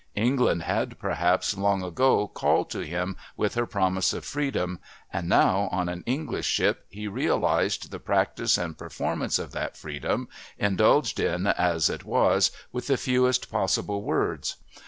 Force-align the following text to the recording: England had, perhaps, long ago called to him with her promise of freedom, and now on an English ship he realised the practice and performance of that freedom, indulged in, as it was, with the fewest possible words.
England 0.15 0.63
had, 0.63 0.97
perhaps, 0.97 1.55
long 1.55 1.83
ago 1.83 2.27
called 2.27 2.71
to 2.71 2.79
him 2.79 3.15
with 3.37 3.53
her 3.53 3.67
promise 3.67 4.13
of 4.13 4.25
freedom, 4.25 4.79
and 5.13 5.29
now 5.29 5.69
on 5.71 5.87
an 5.87 6.01
English 6.07 6.47
ship 6.47 6.87
he 6.89 7.07
realised 7.07 7.91
the 7.91 7.99
practice 7.99 8.57
and 8.57 8.79
performance 8.79 9.37
of 9.37 9.51
that 9.51 9.77
freedom, 9.77 10.27
indulged 10.57 11.19
in, 11.19 11.45
as 11.45 11.87
it 11.87 12.03
was, 12.03 12.49
with 12.71 12.87
the 12.87 12.97
fewest 12.97 13.51
possible 13.51 14.01
words. 14.01 14.55